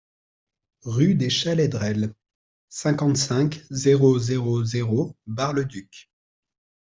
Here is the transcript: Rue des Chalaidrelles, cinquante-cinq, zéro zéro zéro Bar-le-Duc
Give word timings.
Rue 0.81 1.13
des 1.13 1.29
Chalaidrelles, 1.29 2.15
cinquante-cinq, 2.69 3.61
zéro 3.69 4.17
zéro 4.17 4.63
zéro 4.63 5.15
Bar-le-Duc 5.27 6.09